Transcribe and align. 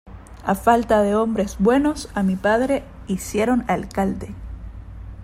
A 0.47 0.55
falta 0.55 1.03
de 1.03 1.13
hombres 1.13 1.57
buenos, 1.59 2.09
a 2.15 2.23
mi 2.23 2.35
padre 2.35 2.81
hicieron 3.05 3.65
alcalde. 3.67 4.33